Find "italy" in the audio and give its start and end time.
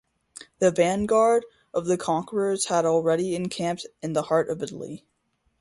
4.63-5.05